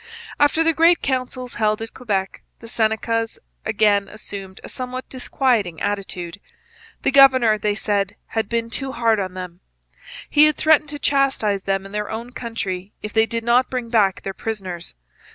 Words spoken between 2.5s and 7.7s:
the Senecas again assumed a somewhat disquieting attitude. The governor,